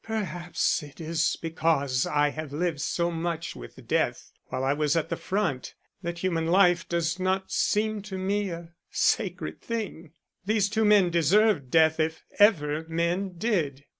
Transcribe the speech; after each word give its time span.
Perhaps 0.03 0.81
it 0.81 0.99
is 0.99 1.37
because 1.43 2.07
I 2.07 2.29
have 2.29 2.51
lived 2.51 2.81
so 2.81 3.11
much 3.11 3.55
with 3.55 3.87
death 3.87 4.31
while 4.47 4.63
I 4.63 4.73
was 4.73 4.95
at 4.97 5.09
the 5.09 5.15
front 5.15 5.75
that 6.01 6.17
human 6.17 6.47
life 6.47 6.89
does 6.89 7.19
not 7.19 7.51
seem 7.51 8.01
to 8.09 8.17
me 8.17 8.49
a 8.49 8.73
sacred 8.89 9.61
thing. 9.61 10.13
These 10.43 10.69
two 10.69 10.85
men 10.85 11.11
deserved 11.11 11.69
death 11.69 11.99
if 11.99 12.23
ever 12.39 12.83
men 12.89 13.37
did." 13.37 13.85